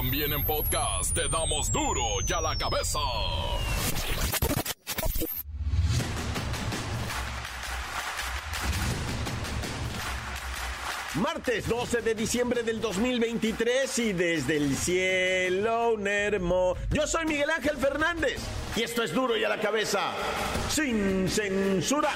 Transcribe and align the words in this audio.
También 0.00 0.32
en 0.32 0.42
podcast 0.46 1.14
te 1.14 1.28
damos 1.28 1.70
duro 1.70 2.00
y 2.26 2.32
a 2.32 2.40
la 2.40 2.56
cabeza. 2.56 2.98
Martes 11.16 11.68
12 11.68 12.00
de 12.00 12.14
diciembre 12.14 12.62
del 12.62 12.80
2023 12.80 13.98
y 13.98 14.12
desde 14.14 14.56
el 14.56 14.74
cielo 14.74 15.98
Nermo. 15.98 16.76
Yo 16.88 17.06
soy 17.06 17.26
Miguel 17.26 17.50
Ángel 17.50 17.76
Fernández 17.76 18.40
y 18.76 18.82
esto 18.84 19.02
es 19.02 19.12
duro 19.12 19.36
y 19.36 19.44
a 19.44 19.50
la 19.50 19.60
cabeza. 19.60 20.14
Sin 20.70 21.28
censura. 21.28 22.08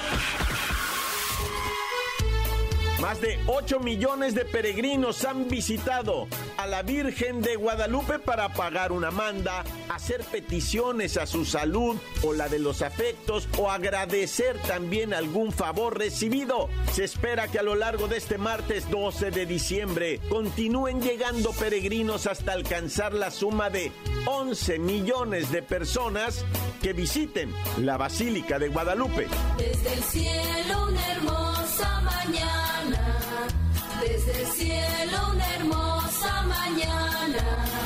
Más 3.05 3.21
de 3.21 3.39
8 3.49 3.81
millones 3.81 4.35
de 4.35 4.47
peregrinos 4.47 5.27
han 5.27 5.47
visitado 5.47 6.27
a 6.57 6.67
la 6.67 6.83
Virgen 6.83 7.43
de 7.43 7.55
Guadalupe 7.55 8.19
para 8.19 8.55
pagar 8.55 8.93
una 8.93 9.11
manda, 9.11 9.63
hacer 9.89 10.23
peticiones 10.25 11.17
a 11.17 11.27
su 11.27 11.45
salud 11.45 11.97
o 12.23 12.33
la 12.33 12.49
de 12.49 12.59
los 12.59 12.83
afectos 12.83 13.49
o 13.59 13.71
agradecer 13.71 14.59
también 14.63 15.15
algún 15.15 15.53
favor 15.53 15.99
recibido. 15.99 16.69
Se 16.93 17.05
espera 17.05 17.49
que 17.49 17.59
a 17.59 17.63
lo 17.63 17.75
largo 17.75 18.09
de 18.09 18.17
este 18.17 18.39
martes 18.39 18.91
12 18.91 19.31
de 19.31 19.47
diciembre 19.47 20.21
continúen 20.29 21.01
llegando 21.01 21.53
peregrinos 21.53 22.27
hasta 22.27 22.53
alcanzar 22.53 23.15
la 23.15 23.31
suma 23.31 23.71
de 23.71 23.93
11 24.27 24.79
millones 24.79 25.51
de 25.51 25.63
personas 25.63 26.45
que 26.83 26.93
visiten 26.93 27.53
la 27.79 27.97
Basílica 27.97 28.59
de 28.59 28.69
Guadalupe. 28.69 29.29
Desde 29.59 29.93
el 29.95 30.03
cielo 30.03 30.89
una 30.89 31.13
hermosa 31.13 32.01
mañana, 32.03 33.49
desde 34.01 34.41
el 34.43 34.47
cielo 34.49 35.31
una 35.33 35.55
hermosa 35.57 36.43
mañana. 36.43 37.84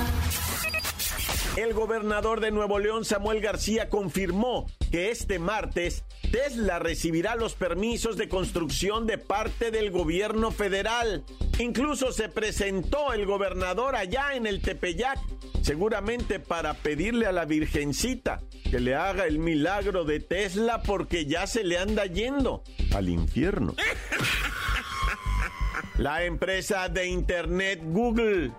El 1.57 1.75
gobernador 1.75 2.41
de 2.41 2.51
Nuevo 2.51 2.79
León, 2.79 3.04
Samuel 3.04 3.41
García, 3.41 3.88
confirmó 3.88 4.66
que 4.91 5.10
este 5.10 5.38
martes 5.38 6.05
Tesla 6.30 6.79
recibirá 6.79 7.35
los 7.35 7.55
permisos 7.55 8.16
de 8.16 8.29
construcción 8.29 9.07
de 9.07 9.18
parte 9.18 9.71
del 9.71 9.90
gobierno 9.90 10.51
federal. 10.51 11.24
Incluso 11.59 12.13
se 12.13 12.29
presentó 12.29 13.13
el 13.13 13.27
gobernador 13.27 13.96
allá 13.96 14.35
en 14.35 14.46
el 14.46 14.60
Tepeyac, 14.60 15.18
seguramente 15.63 16.38
para 16.38 16.74
pedirle 16.74 17.27
a 17.27 17.32
la 17.32 17.45
Virgencita 17.45 18.40
que 18.71 18.80
le 18.80 18.95
haga 18.95 19.27
el 19.27 19.38
milagro 19.38 20.05
de 20.05 20.21
Tesla 20.21 20.83
porque 20.83 21.27
ya 21.27 21.46
se 21.46 21.65
le 21.65 21.79
anda 21.79 22.05
yendo 22.07 22.62
al 22.95 23.09
infierno. 23.09 23.74
La 25.99 26.24
empresa 26.24 26.88
de 26.88 27.07
Internet 27.07 27.80
Google 27.83 28.52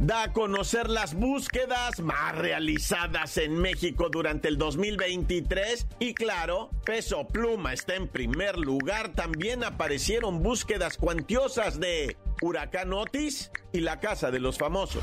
da 0.00 0.24
a 0.24 0.32
conocer 0.32 0.90
las 0.90 1.14
búsquedas 1.14 2.00
más 2.00 2.36
realizadas 2.36 3.36
en 3.38 3.56
México 3.56 4.08
durante 4.10 4.48
el 4.48 4.58
2023 4.58 5.86
y 5.98 6.14
claro, 6.14 6.70
Peso 6.84 7.26
Pluma 7.26 7.72
está 7.72 7.94
en 7.94 8.08
primer 8.08 8.58
lugar. 8.58 9.12
También 9.12 9.64
aparecieron 9.64 10.42
búsquedas 10.42 10.96
cuantiosas 10.96 11.80
de 11.80 12.16
Huracán 12.42 12.92
Otis 12.92 13.50
y 13.72 13.80
la 13.80 14.00
Casa 14.00 14.30
de 14.30 14.40
los 14.40 14.58
Famosos. 14.58 15.02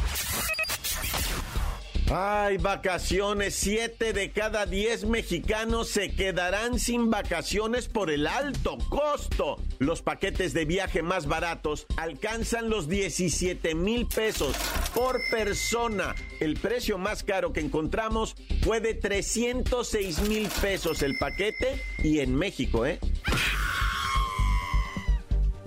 Ay, 2.14 2.58
vacaciones. 2.58 3.56
Siete 3.56 4.12
de 4.12 4.32
cada 4.32 4.66
diez 4.66 5.06
mexicanos 5.06 5.88
se 5.88 6.12
quedarán 6.14 6.78
sin 6.78 7.10
vacaciones 7.10 7.88
por 7.88 8.12
el 8.12 8.28
alto 8.28 8.78
costo. 8.90 9.58
Los 9.80 10.02
paquetes 10.02 10.54
de 10.54 10.66
viaje 10.66 11.04
más 11.04 11.26
baratos 11.28 11.86
alcanzan 11.96 12.70
los 12.70 12.90
17 12.90 13.76
mil 13.76 14.08
pesos 14.08 14.58
por 14.94 15.22
persona. 15.32 16.14
El 16.42 16.56
precio 16.56 16.98
más 16.98 17.24
caro 17.24 17.54
que 17.54 17.62
encontramos 17.62 18.36
fue 18.62 18.82
de 18.82 18.94
306 18.94 20.24
mil 20.28 20.50
pesos 20.62 21.04
el 21.04 21.18
paquete 21.18 21.82
y 22.04 22.20
en 22.20 22.36
México, 22.36 22.86
¿eh? 22.86 23.00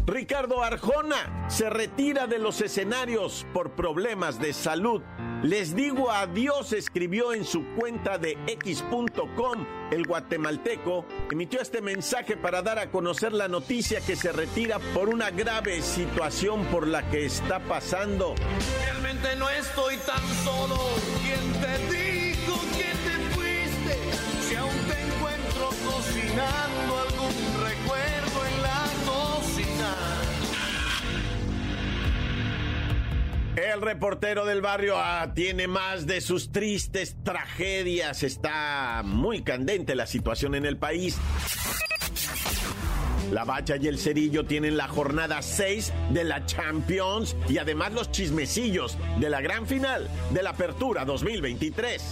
Ricardo 0.07 0.63
Arjona 0.63 1.47
se 1.49 1.71
retira 1.71 2.27
de 2.27 2.39
los 2.39 2.61
escenarios 2.61 3.47
por 3.55 3.71
problemas 3.71 4.39
de 4.39 4.53
salud. 4.53 5.01
Les 5.43 5.75
digo 5.75 6.11
adiós, 6.11 6.75
escribió 6.75 7.33
en 7.33 7.47
su 7.47 7.65
cuenta 7.75 8.19
de 8.19 8.37
x.com. 8.47 9.67
El 9.91 10.07
guatemalteco 10.07 11.07
emitió 11.31 11.63
este 11.63 11.81
mensaje 11.81 12.37
para 12.37 12.61
dar 12.61 12.79
a 12.79 12.91
conocer 12.91 13.33
la 13.33 13.49
noticia 13.49 14.03
que 14.03 14.15
se 14.15 14.31
retira 14.31 14.79
por 14.93 15.09
una 15.09 15.31
grave 15.31 15.81
situación 15.81 16.67
por 16.67 16.87
la 16.87 17.09
que 17.09 17.25
está 17.25 17.61
pasando. 17.61 18.35
Realmente 18.85 19.37
no 19.37 19.49
estoy 19.49 19.97
tan 19.99 20.23
solo. 20.45 20.77
¿Quién 21.23 21.63
te 21.63 21.97
dijo 21.97 22.61
que 22.77 22.91
te 23.09 23.35
fuiste? 23.35 23.99
Si 24.49 24.55
aún 24.55 24.77
te 24.87 25.01
encuentro 25.01 25.69
cocinando 25.91 26.94
El 33.73 33.81
reportero 33.81 34.45
del 34.45 34.61
barrio 34.61 34.97
ah, 34.99 35.33
tiene 35.35 35.67
más 35.67 36.07
de 36.07 36.21
sus 36.21 36.53
tristes 36.53 37.17
tragedias. 37.25 38.23
Está 38.23 39.01
muy 39.03 39.43
candente 39.43 39.95
la 39.95 40.07
situación 40.07 40.55
en 40.55 40.67
el 40.67 40.77
país. 40.77 41.17
La 43.33 43.45
Bacha 43.45 43.77
y 43.77 43.89
el 43.89 43.99
Cerillo 43.99 44.45
tienen 44.45 44.77
la 44.77 44.87
jornada 44.87 45.41
6 45.41 45.95
de 46.11 46.25
la 46.25 46.45
Champions 46.45 47.37
y 47.49 47.57
además 47.57 47.95
los 47.95 48.11
chismecillos 48.11 48.99
de 49.19 49.31
la 49.31 49.41
gran 49.41 49.67
final 49.67 50.11
de 50.31 50.43
la 50.43 50.51
Apertura 50.51 51.07
2023. 51.07 52.03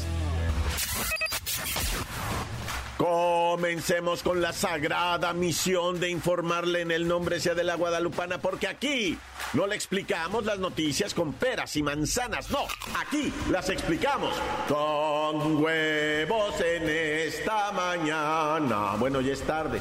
Comencemos 2.96 4.22
con 4.22 4.40
la 4.40 4.52
sagrada 4.52 5.32
misión 5.32 5.98
de 5.98 6.10
informarle 6.10 6.82
en 6.82 6.90
el 6.90 7.08
nombre 7.08 7.40
sea 7.40 7.54
de 7.54 7.64
la 7.64 7.74
Guadalupana, 7.74 8.38
porque 8.38 8.68
aquí 8.68 9.18
no 9.54 9.66
le 9.66 9.74
explicamos 9.74 10.44
las 10.44 10.58
noticias 10.58 11.14
con 11.14 11.32
peras 11.32 11.74
y 11.76 11.82
manzanas, 11.82 12.50
no, 12.50 12.60
aquí 13.00 13.32
las 13.50 13.68
explicamos 13.70 14.34
con 14.68 15.62
huevos 15.62 16.60
en 16.60 16.88
esta 16.88 17.72
mañana. 17.72 18.96
Bueno, 18.98 19.20
ya 19.20 19.32
es 19.32 19.42
tarde. 19.42 19.80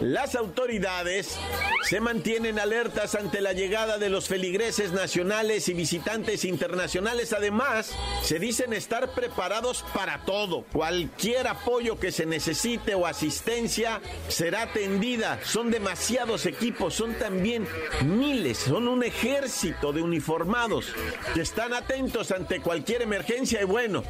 Las 0.00 0.34
autoridades 0.34 1.38
se 1.82 2.00
mantienen 2.00 2.58
alertas 2.58 3.14
ante 3.14 3.40
la 3.40 3.52
llegada 3.52 3.98
de 3.98 4.08
los 4.08 4.26
feligreses 4.26 4.92
nacionales 4.92 5.68
y 5.68 5.74
visitantes 5.74 6.44
internacionales. 6.44 7.32
Además, 7.32 7.94
se 8.22 8.38
dicen 8.38 8.72
estar 8.72 9.10
preparados 9.12 9.84
para 9.94 10.24
todo. 10.24 10.64
Cualquier 10.72 11.46
apoyo 11.46 12.00
que 12.00 12.12
se 12.12 12.26
necesite 12.26 12.94
o 12.94 13.06
asistencia 13.06 14.00
será 14.28 14.62
atendida. 14.62 15.38
Son 15.44 15.70
demasiados 15.70 16.46
equipos, 16.46 16.94
son 16.94 17.14
también 17.14 17.66
miles, 18.04 18.58
son 18.58 18.88
un 18.88 19.04
ejército 19.04 19.92
de 19.92 20.02
uniformados 20.02 20.86
que 21.34 21.42
están 21.42 21.74
atentos 21.74 22.30
ante 22.32 22.60
cualquier 22.60 23.02
emergencia 23.02 23.62
y 23.62 23.64
bueno, 23.64 24.02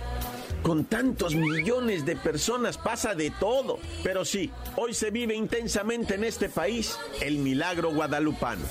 con 0.63 0.85
tantos 0.85 1.35
millones 1.35 2.07
de 2.07 2.17
personas 2.17 2.79
pasa 2.79 3.15
de 3.15 3.31
todo. 3.31 3.79
Pero 4.03 4.25
sí, 4.25 4.51
hoy 4.77 4.95
se 4.95 5.11
vive 5.11 5.35
intensamente 5.35 6.15
en 6.15 6.25
este 6.25 6.49
país 6.49 6.99
el 7.21 7.39
milagro 7.39 7.93
guadalupano. 7.93 8.65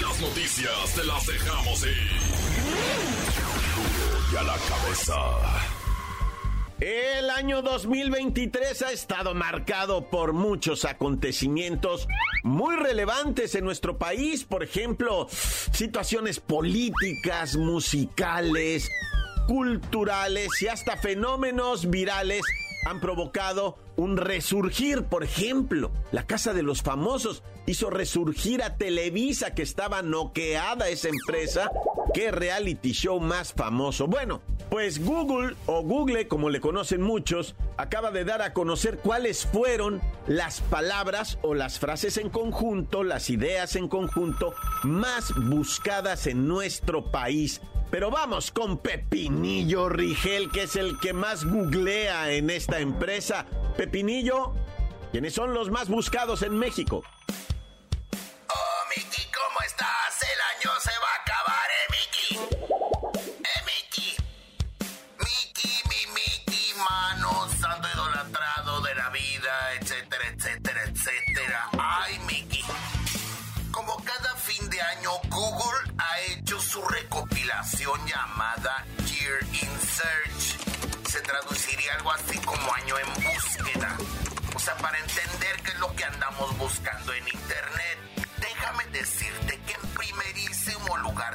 Las 0.00 0.20
noticias 0.20 0.94
te 0.94 1.04
las 1.04 1.26
dejamos 1.26 1.82
ir. 1.82 2.10
Y 4.32 4.36
a 4.36 4.42
la 4.42 4.56
cabeza. 4.56 5.80
El 6.80 7.28
año 7.28 7.60
2023 7.60 8.82
ha 8.82 8.92
estado 8.92 9.34
marcado 9.34 10.08
por 10.08 10.32
muchos 10.32 10.86
acontecimientos 10.86 12.08
muy 12.42 12.76
relevantes 12.76 13.54
en 13.54 13.64
nuestro 13.64 13.98
país, 13.98 14.44
por 14.44 14.62
ejemplo, 14.62 15.28
situaciones 15.30 16.40
políticas, 16.40 17.56
musicales, 17.56 18.88
culturales 19.46 20.48
y 20.62 20.68
hasta 20.68 20.96
fenómenos 20.96 21.90
virales 21.90 22.42
han 22.86 23.00
provocado 23.00 23.76
un 23.96 24.16
resurgir, 24.16 25.04
por 25.04 25.22
ejemplo, 25.22 25.90
la 26.12 26.26
Casa 26.26 26.54
de 26.54 26.62
los 26.62 26.82
Famosos 26.82 27.42
hizo 27.66 27.90
resurgir 27.90 28.62
a 28.62 28.76
Televisa, 28.76 29.54
que 29.54 29.62
estaba 29.62 30.02
noqueada 30.02 30.88
esa 30.88 31.08
empresa. 31.08 31.70
¿Qué 32.14 32.30
reality 32.30 32.92
show 32.92 33.20
más 33.20 33.52
famoso? 33.52 34.06
Bueno, 34.06 34.40
pues 34.70 35.04
Google 35.04 35.56
o 35.66 35.82
Google, 35.82 36.28
como 36.28 36.48
le 36.48 36.60
conocen 36.60 37.02
muchos, 37.02 37.56
acaba 37.76 38.10
de 38.10 38.24
dar 38.24 38.40
a 38.40 38.52
conocer 38.52 38.98
cuáles 38.98 39.44
fueron 39.44 40.00
las 40.26 40.60
palabras 40.60 41.38
o 41.42 41.54
las 41.54 41.78
frases 41.78 42.16
en 42.16 42.30
conjunto, 42.30 43.02
las 43.02 43.28
ideas 43.30 43.76
en 43.76 43.88
conjunto 43.88 44.54
más 44.84 45.32
buscadas 45.36 46.26
en 46.26 46.46
nuestro 46.46 47.10
país 47.10 47.60
pero 47.90 48.08
vamos 48.10 48.52
con 48.52 48.78
Pepinillo 48.78 49.88
Rigel, 49.88 50.50
que 50.52 50.62
es 50.62 50.76
el 50.76 50.98
que 51.00 51.12
más 51.12 51.44
googlea 51.44 52.32
en 52.32 52.48
esta 52.48 52.78
empresa. 52.78 53.46
Pepinillo, 53.76 54.52
¿quiénes 55.10 55.34
son 55.34 55.54
los 55.54 55.70
más 55.70 55.88
buscados 55.88 56.42
en 56.42 56.56
México? 56.56 57.02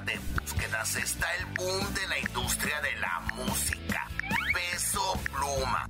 De 0.05 0.19
búsquedas 0.39 0.95
está 0.95 1.27
el 1.35 1.45
boom 1.57 1.93
de 1.93 2.07
la 2.07 2.19
industria 2.19 2.79
de 2.81 2.95
la 2.99 3.19
música. 3.35 4.07
Peso 4.53 5.19
pluma. 5.31 5.89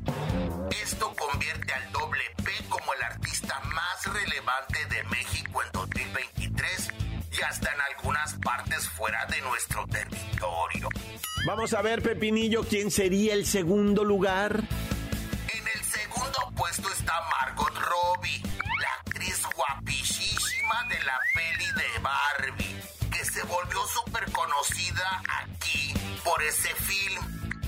Esto 0.82 1.14
convierte 1.16 1.74
al 1.74 1.92
doble 1.92 2.22
P 2.44 2.52
como 2.70 2.94
el 2.94 3.04
artista 3.04 3.60
más 3.74 4.14
relevante 4.14 4.80
de 4.86 5.04
México 5.10 5.62
en 5.64 5.72
2023 5.74 6.90
y 7.38 7.42
hasta 7.42 7.74
en 7.74 7.82
algunas 7.82 8.34
partes 8.36 8.88
fuera 8.90 9.26
de 9.26 9.42
nuestro 9.42 9.86
territorio. 9.88 10.90
Vamos 11.46 11.74
a 11.74 11.82
ver, 11.82 12.02
Pepinillo, 12.02 12.64
¿quién 12.64 12.92
sería 12.92 13.34
el 13.34 13.46
segundo 13.46 14.04
lugar? 14.04 14.64
Súper 24.06 24.32
conocida 24.32 25.22
aquí 25.42 25.94
por 26.24 26.42
ese 26.44 26.74
film. 26.76 27.24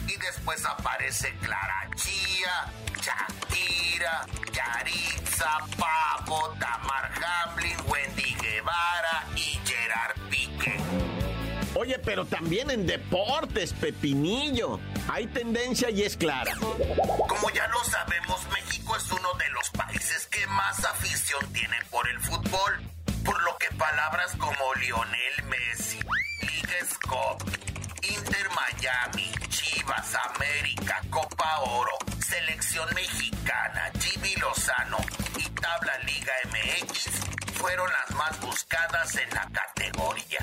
Y 0.07 0.16
después 0.18 0.63
aparece 0.66 1.36
Clara 1.42 1.89
Chía, 1.95 2.72
Shakira, 2.95 4.25
Yaritza, 4.54 5.57
Papo, 5.78 6.56
Tamar 6.60 7.12
Hamlin, 7.13 7.75
Wendy 7.88 8.36
Guevara 8.42 9.25
y 9.36 9.60
Gerard 9.66 10.16
Pique. 10.30 10.80
Oye, 11.75 12.00
pero 12.00 12.25
también 12.25 12.72
en 12.72 12.88
deportes, 12.88 13.74
Pepinillo. 13.74 14.80
Hay 15.10 15.28
tendencia 15.28 15.90
y 15.90 16.04
es 16.04 16.16
clara. 16.16 16.56
Como 16.56 17.50
ya 17.54 17.68
lo 17.68 17.83
sabemos, 17.83 18.40
México 18.54 18.95
es 18.95 19.12
uno 19.12 19.33
de 19.33 19.50
los 19.50 19.69
países 19.72 20.28
que 20.28 20.48
más 20.48 20.83
afición 20.86 21.45
tiene 21.51 21.78
por 21.92 22.07
el 22.10 22.19
fútbol. 22.22 22.97
Palabras 23.89 24.36
como 24.38 24.74
Lionel 24.81 25.44
Messi, 25.50 26.00
Liga 26.42 26.86
Scott, 26.92 27.42
Inter 28.01 28.50
Miami, 28.50 29.31
Chivas, 29.47 30.14
América, 30.35 31.02
Copa 31.09 31.59
Oro, 31.62 31.94
Selección 32.19 32.85
Mexicana, 32.94 33.90
Jimmy 33.97 34.35
Lozano 34.42 34.97
y 35.38 35.44
Tabla 35.62 35.97
Liga 36.00 36.33
MX 36.50 37.06
fueron 37.54 37.88
las 37.90 38.18
más 38.18 38.42
buscadas 38.42 39.16
en 39.16 39.30
la 39.30 39.50
categoría. 39.54 40.40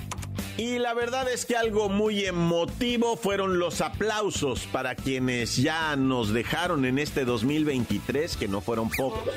Y 0.57 0.79
la 0.79 0.95
verdad 0.95 1.29
es 1.29 1.45
que 1.45 1.59
algo 1.59 1.91
muy 1.91 2.25
emotivo 2.25 3.19
fueron 3.19 3.59
los 3.59 3.83
aplausos 3.83 4.67
para 4.69 4.95
quienes 4.95 5.57
ya 5.57 5.97
nos 5.97 6.33
dejaron 6.33 6.87
en 6.87 6.99
este 6.99 7.27
2023, 7.27 8.39
que 8.39 8.49
no 8.49 8.63
fueron 8.63 8.89
pocos 8.89 9.29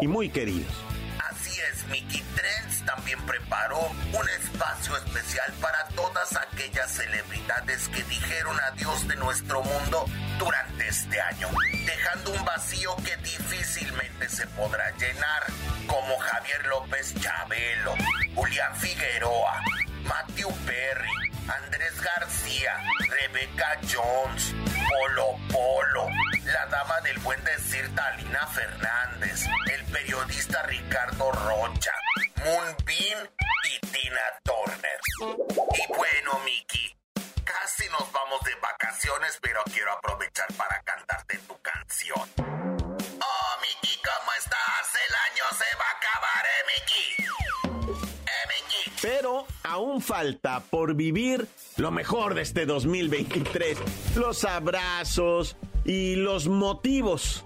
y 0.00 0.06
muy 0.06 0.30
queridos. 0.30 0.72
Así 1.28 1.60
es, 1.60 1.86
también 2.96 3.18
preparó 3.24 3.78
un 4.12 4.28
espacio 4.40 4.96
especial 4.98 5.50
para 5.60 5.86
todas 5.88 6.36
aquellas 6.36 6.90
celebridades 6.90 7.88
que 7.88 8.02
dijeron 8.04 8.56
adiós 8.70 9.08
de 9.08 9.16
nuestro 9.16 9.62
mundo 9.62 10.04
durante 10.38 10.88
este 10.88 11.20
año, 11.20 11.48
dejando 11.86 12.32
un 12.32 12.44
vacío 12.44 12.94
que 12.96 13.16
difícilmente 13.18 14.28
se 14.28 14.46
podrá 14.48 14.90
llenar, 14.98 15.42
como 15.86 16.18
Javier 16.18 16.66
López 16.66 17.14
Chabelo, 17.18 17.94
Julián 18.34 18.76
Figueroa, 18.76 19.62
Matthew 20.04 20.52
Perry, 20.66 21.32
Andrés 21.48 22.00
García, 22.00 22.74
Rebecca 23.08 23.78
Jones, 23.90 24.54
Polo 24.88 25.38
Polo, 25.50 26.08
la 26.44 26.66
dama 26.66 27.00
del 27.00 27.18
buen 27.20 27.42
decir 27.44 27.90
Talina 27.94 28.46
Fernández, 28.48 29.44
el 29.72 29.84
periodista 29.86 30.62
Ricardo 30.64 31.32
Rocha, 31.32 31.91
Moonbeam 32.44 33.28
y 33.64 33.86
Tina 33.86 34.26
Turner. 34.42 34.98
Y 35.74 35.86
bueno, 35.88 36.40
Miki, 36.44 36.96
casi 37.44 37.88
nos 37.90 38.10
vamos 38.10 38.40
de 38.44 38.54
vacaciones, 38.60 39.38
pero 39.40 39.60
quiero 39.72 39.92
aprovechar 39.92 40.52
para 40.56 40.82
cantarte 40.82 41.38
tu 41.46 41.56
canción. 41.62 42.28
Oh, 42.38 43.60
Miki, 43.60 43.96
¿cómo 44.02 44.30
estás? 44.38 44.92
El 45.06 45.14
año 45.30 45.44
se 45.52 45.76
va 45.78 45.84
a 45.84 45.96
acabar, 45.98 46.44
¿eh, 46.46 46.62
Miki? 46.72 47.06
Eh, 48.26 48.44
Miki. 48.48 48.90
Pero 49.00 49.46
aún 49.62 50.02
falta 50.02 50.60
por 50.68 50.94
vivir 50.94 51.46
lo 51.76 51.92
mejor 51.92 52.34
de 52.34 52.42
este 52.42 52.66
2023. 52.66 53.78
Los 54.16 54.44
abrazos 54.44 55.56
y 55.84 56.16
los 56.16 56.48
motivos 56.48 57.44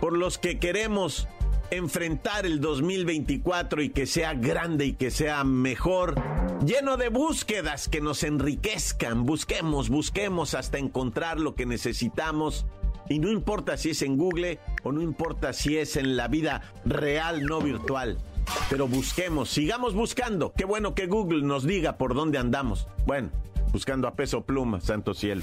por 0.00 0.16
los 0.16 0.38
que 0.38 0.58
queremos 0.58 1.28
enfrentar 1.70 2.46
el 2.46 2.60
2024 2.60 3.82
y 3.82 3.90
que 3.90 4.06
sea 4.06 4.34
grande 4.34 4.86
y 4.86 4.92
que 4.92 5.10
sea 5.10 5.44
mejor 5.44 6.14
lleno 6.64 6.96
de 6.96 7.08
búsquedas 7.08 7.88
que 7.88 8.00
nos 8.00 8.22
enriquezcan. 8.22 9.24
Busquemos, 9.24 9.88
busquemos 9.88 10.54
hasta 10.54 10.78
encontrar 10.78 11.40
lo 11.40 11.54
que 11.54 11.66
necesitamos. 11.66 12.66
Y 13.08 13.18
no 13.18 13.30
importa 13.30 13.76
si 13.76 13.90
es 13.90 14.02
en 14.02 14.16
Google 14.16 14.58
o 14.82 14.92
no 14.92 15.00
importa 15.00 15.52
si 15.52 15.76
es 15.76 15.96
en 15.96 16.16
la 16.16 16.28
vida 16.28 16.62
real, 16.84 17.44
no 17.44 17.60
virtual. 17.60 18.18
Pero 18.68 18.88
busquemos, 18.88 19.48
sigamos 19.48 19.94
buscando. 19.94 20.52
Qué 20.52 20.64
bueno 20.64 20.94
que 20.94 21.06
Google 21.06 21.42
nos 21.42 21.64
diga 21.64 21.98
por 21.98 22.14
dónde 22.14 22.38
andamos. 22.38 22.88
Bueno, 23.06 23.30
buscando 23.72 24.08
a 24.08 24.14
peso 24.14 24.42
pluma, 24.42 24.80
santo 24.80 25.14
cielo. 25.14 25.42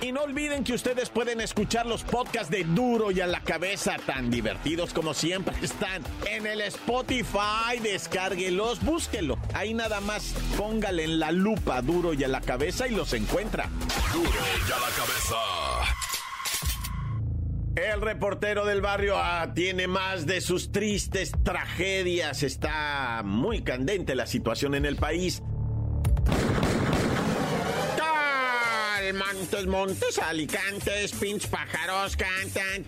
Y 0.00 0.12
no 0.12 0.22
olviden 0.22 0.62
que 0.62 0.74
ustedes 0.74 1.10
pueden 1.10 1.40
escuchar 1.40 1.84
los 1.84 2.04
podcasts 2.04 2.50
de 2.50 2.62
Duro 2.62 3.10
y 3.10 3.20
a 3.20 3.26
la 3.26 3.40
cabeza, 3.40 3.96
tan 4.06 4.30
divertidos 4.30 4.92
como 4.92 5.12
siempre 5.12 5.54
están 5.62 6.02
en 6.30 6.46
el 6.46 6.60
Spotify. 6.60 7.80
Descárguelos, 7.82 8.84
búsquelo. 8.84 9.38
Ahí 9.54 9.74
nada 9.74 10.00
más 10.00 10.34
póngale 10.56 11.02
en 11.04 11.18
la 11.18 11.32
lupa 11.32 11.82
Duro 11.82 12.14
y 12.14 12.22
a 12.22 12.28
la 12.28 12.40
cabeza 12.40 12.86
y 12.86 12.94
los 12.94 13.12
encuentra. 13.12 13.68
Duro 14.12 14.30
y 14.30 14.72
a 14.72 14.78
la 14.78 14.88
cabeza. 14.96 15.36
El 17.74 18.00
reportero 18.00 18.64
del 18.64 18.80
barrio 18.80 19.16
ah, 19.16 19.52
tiene 19.54 19.86
más 19.86 20.26
de 20.26 20.40
sus 20.40 20.70
tristes 20.70 21.32
tragedias. 21.44 22.42
Está 22.42 23.22
muy 23.24 23.62
candente 23.62 24.14
la 24.14 24.26
situación 24.26 24.74
en 24.74 24.84
el 24.84 24.96
país. 24.96 25.42
Montes, 29.34 29.66
montes, 29.66 30.18
alicantes, 30.18 31.12
pinch 31.12 31.48
pájaros 31.48 32.16
cantan. 32.16 32.84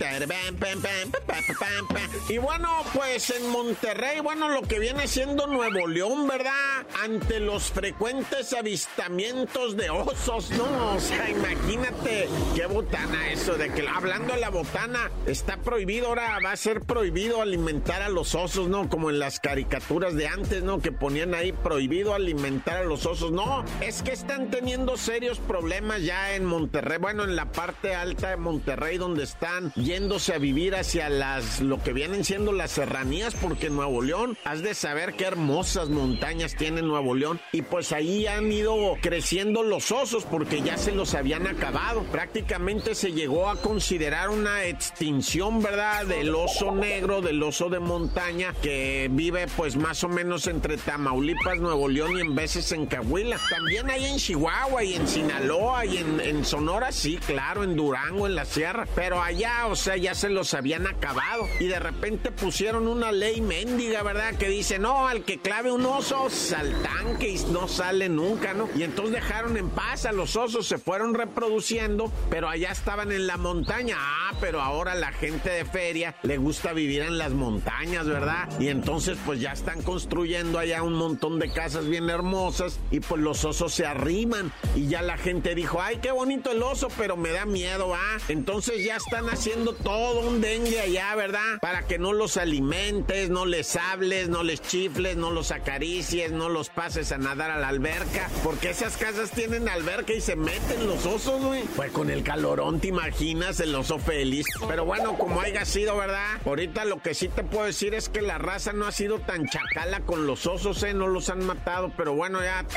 Y 2.28 2.38
bueno, 2.38 2.68
pues 2.94 3.30
en 3.30 3.49
Monterrey, 3.49 4.20
bueno, 4.20 4.49
lo 4.49 4.62
que 4.62 4.78
viene 4.78 5.06
siendo 5.06 5.47
Nuevo 5.47 5.87
León, 5.87 6.26
¿verdad? 6.26 6.87
Ante 7.02 7.40
los 7.40 7.64
frecuentes 7.64 8.52
avistamientos 8.54 9.76
de 9.76 9.90
osos, 9.90 10.50
¿no? 10.52 10.94
O 10.94 11.00
sea, 11.00 11.28
imagínate 11.28 12.28
qué 12.54 12.66
botana 12.66 13.32
eso, 13.32 13.54
de 13.54 13.70
que 13.73 13.87
hablando 13.87 14.35
de 14.35 14.40
la 14.40 14.49
botana, 14.49 15.11
está 15.26 15.59
prohibido, 15.59 16.09
ahora 16.09 16.38
va 16.44 16.52
a 16.52 16.56
ser 16.56 16.80
prohibido 16.80 17.42
alimentar 17.42 18.00
a 18.02 18.09
los 18.09 18.35
osos, 18.35 18.68
¿no? 18.68 18.88
Como 18.88 19.11
en 19.11 19.18
las 19.18 19.40
caricaturas 19.40 20.14
de 20.14 20.28
antes, 20.28 20.62
¿no? 20.62 20.80
Que 20.80 20.92
ponían 20.92 21.35
ahí 21.35 21.52
prohibido 21.52 22.14
alimentar 22.14 22.78
a 22.78 22.85
los 22.85 23.04
osos. 23.04 23.32
No, 23.32 23.64
es 23.80 24.02
que 24.02 24.12
están 24.12 24.50
teniendo 24.50 24.97
serios 24.97 25.38
problemas 25.38 26.02
ya 26.02 26.29
en 26.34 26.44
Monterrey, 26.44 26.99
bueno, 26.99 27.25
en 27.25 27.37
la 27.37 27.52
parte 27.52 27.94
alta 27.94 28.30
de 28.30 28.37
Monterrey, 28.37 28.99
donde 28.99 29.25
están 29.25 29.72
yéndose 29.75 30.34
a 30.34 30.38
vivir 30.38 30.75
hacia 30.75 31.08
las, 31.08 31.60
lo 31.60 31.82
que 31.82 31.92
vienen 31.92 32.25
siendo 32.25 32.52
las 32.52 32.72
serranías, 32.72 33.34
porque 33.34 33.70
Nuevo 33.70 34.02
León, 34.02 34.37
has 34.44 34.62
de 34.62 34.75
saber 34.75 35.14
qué 35.14 35.25
hermosas 35.25 35.88
montañas 35.88 36.54
tiene 36.56 36.82
Nuevo 36.82 37.14
León, 37.14 37.40
y 37.52 37.62
pues 37.62 37.92
ahí 37.92 38.26
han 38.26 38.50
ido 38.50 38.96
creciendo 39.00 39.62
los 39.62 39.92
osos, 39.92 40.25
porque 40.25 40.62
ya 40.62 40.76
se 40.76 40.92
los 40.92 41.14
habían 41.14 41.46
acabado. 41.46 42.02
Prácticamente 42.04 42.94
se 42.94 43.12
llegó 43.12 43.49
a 43.49 43.56
considerar 43.56 44.30
una 44.30 44.64
extinción, 44.64 45.62
¿verdad?, 45.62 46.06
del 46.06 46.34
oso 46.34 46.72
negro, 46.72 47.20
del 47.20 47.42
oso 47.42 47.68
de 47.68 47.80
montaña, 47.80 48.54
que 48.62 49.08
vive 49.10 49.46
pues 49.56 49.76
más 49.76 50.04
o 50.04 50.08
menos 50.08 50.46
entre 50.46 50.76
Tamaulipas, 50.76 51.58
Nuevo 51.58 51.88
León 51.88 52.16
y 52.16 52.20
en 52.20 52.34
veces 52.34 52.72
en 52.72 52.87
Cahuila. 52.87 53.38
También 53.49 53.90
hay 53.90 54.04
en 54.06 54.16
Chihuahua 54.16 54.84
y 54.84 54.94
en 54.94 55.06
Sinaloa 55.08 55.84
y 55.87 55.99
en, 55.99 56.20
Sonora, 56.45 56.93
sí, 56.93 57.19
claro, 57.19 57.65
en 57.65 57.77
Durango, 57.77 58.27
en 58.27 58.35
la 58.35 58.45
sierra, 58.45 58.87
pero 58.95 59.23
allá, 59.23 59.67
o 59.67 59.77
sea, 59.77 59.97
ya 59.97 60.15
se 60.15 60.29
los 60.29 60.55
habían 60.55 60.87
acabado 60.87 61.47
y 61.59 61.67
de 61.67 61.79
repente 61.79 62.31
pusieron 62.31 62.89
una 62.89 63.12
ley 63.12 63.41
mendiga, 63.41 64.03
¿verdad? 64.03 64.35
Que 64.37 64.49
dice, 64.49 64.79
no, 64.79 65.07
al 65.07 65.25
que 65.25 65.39
clave 65.39 65.71
un 65.71 65.85
oso, 65.85 66.29
al 66.57 66.83
tanque 66.83 67.29
y 67.29 67.39
no 67.53 67.69
sale 67.69 68.09
nunca, 68.09 68.55
¿no? 68.55 68.69
Y 68.77 68.83
entonces 68.83 69.15
dejaron 69.15 69.57
en 69.57 69.71
paz 69.71 70.07
a 70.07 70.12
los 70.12 70.37
osos, 70.37 70.67
se 70.67 70.79
fueron 70.79 71.15
reproduciendo, 71.15 72.12
pero 72.31 72.49
allá 72.49 72.71
estaban 72.71 73.12
en 73.12 73.27
la 73.27 73.37
montaña. 73.37 73.97
Ah, 73.99 74.33
pero 74.41 74.61
ahora 74.61 74.95
la 74.95 75.12
gente 75.12 75.50
de 75.50 75.65
feria 75.65 76.15
le 76.23 76.39
gusta 76.39 76.73
vivir 76.73 77.03
en 77.03 77.19
las 77.19 77.33
montañas, 77.33 78.07
¿verdad? 78.07 78.49
Y 78.59 78.69
entonces 78.69 79.19
pues 79.25 79.41
ya 79.41 79.53
están 79.53 79.83
construyendo 79.83 80.59
allá 80.59 80.83
un 80.83 80.95
montón 80.95 81.39
de 81.39 81.53
casas 81.53 81.87
bien 81.87 82.09
hermosas 82.09 82.81
y 82.91 83.00
pues 83.00 83.21
los 83.21 83.45
osos 83.45 83.75
se 83.75 83.87
arriman 83.87 84.53
y 84.75 84.87
ya 84.89 85.03
la 85.03 85.17
gente 85.17 85.55
dijo, 85.55 85.81
ay, 85.81 85.99
qué 86.03 86.10
bonito 86.11 86.52
el 86.52 86.62
oso, 86.62 86.88
pero 86.97 87.17
me 87.17 87.31
da 87.31 87.45
miedo, 87.45 87.95
¿ah? 87.95 88.19
Entonces 88.29 88.85
ya 88.85 88.97
están 88.97 89.29
haciendo 89.29 89.75
todo 89.75 90.29
un 90.29 90.40
dengue 90.40 90.81
allá, 90.81 91.14
¿verdad? 91.14 91.59
Para 91.61 91.87
que 91.87 91.99
no 91.99 92.12
los 92.12 92.37
alimentes, 92.37 93.31
no 93.31 93.47
les 93.47 93.76
hables, 93.76 94.29
no 94.29 94.43
les 94.43 94.62
chifles, 94.62 95.17
no 95.17 95.31
los 95.31 95.50
acaricies, 95.50 96.33
no 96.33 96.49
los 96.49 96.71
pases 96.71 97.12
a 97.12 97.19
nadar 97.19 97.50
a 97.50 97.59
la 97.59 97.69
alberca, 97.69 98.31
porque 98.43 98.71
esas 98.71 98.97
casas 98.97 99.31
tienen 99.31 99.69
alberca 99.69 100.12
y 100.12 100.21
se 100.21 100.37
meten 100.37 100.87
los 100.87 101.07
osos, 101.07 101.43
güey. 101.43 101.62
Pues 101.76 101.90
con 101.93 102.11
el 102.11 102.23
calorón, 102.23 102.81
¿te 102.81 102.88
imaginas? 102.88 103.61
El 103.61 103.75
oso 103.75 103.99
feliz. 103.99 104.47
Pero 104.69 104.85
bueno, 104.85 105.17
como 105.19 105.40
haya 105.40 105.64
sido, 105.64 105.97
¿verdad? 105.97 106.40
Ahorita 106.45 106.85
lo 106.85 107.00
que 107.02 107.14
sí 107.14 107.29
te 107.29 107.45
puedo 107.45 107.64
decir 107.67 107.95
es 107.95 108.09
que 108.09 108.23
la 108.23 108.38
raza 108.38 108.73
no 108.73 108.87
ha 108.87 108.93
sido 108.93 109.19
tan 109.19 109.47
chacala 109.49 110.00
con 110.00 110.26
los 110.26 110.47
osos, 110.47 110.83
¿eh? 110.83 110.95
No 110.95 111.07
los 111.07 111.31
han 111.31 111.45
matado, 111.45 111.93
pero 111.97 112.14
bueno, 112.14 112.43
ya. 112.43 112.64